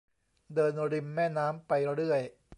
[0.53, 2.21] เดินริมแม่น้ำไปเรื่อย